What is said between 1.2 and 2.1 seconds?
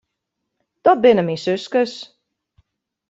myn suskes.